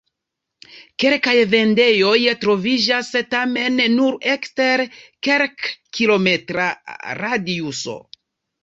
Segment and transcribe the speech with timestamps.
[1.03, 2.15] Kelkaj vendejoj
[2.45, 4.85] troviĝas, tamen nur ekster
[5.29, 6.71] kelkkilometra
[7.23, 8.01] radiuso.